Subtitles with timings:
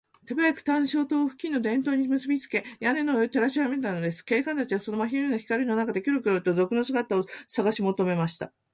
[0.25, 4.25] 手早く探照燈を付近の電燈線にむすびつけ、屋根の上を照らしはじめたのです。
[4.25, 8.51] 警官たちは、その真昼のような光の中で、キョロキョロと賊の姿をさがしもとめました。